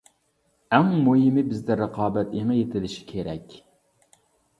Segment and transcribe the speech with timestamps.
[0.77, 3.55] ئەڭ مۇھىمى بىزدە رىقابەت ئېڭى يېتىلىشى كېرەك.